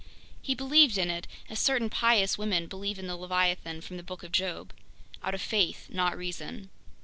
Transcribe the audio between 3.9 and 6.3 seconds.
the Book of Job—out of faith, not